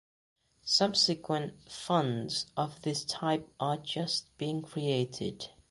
Subsequent 0.65 1.61
funds 1.69 2.47
of 2.57 2.81
this 2.81 3.05
type 3.05 3.47
are 3.59 3.77
just 3.77 4.35
being 4.39 4.63
created. 4.63 5.49